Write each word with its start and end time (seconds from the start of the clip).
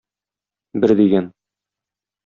Бер 0.81 0.95
дигән. 1.03 1.31